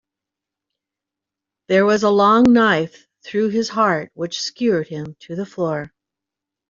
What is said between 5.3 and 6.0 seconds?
the floor.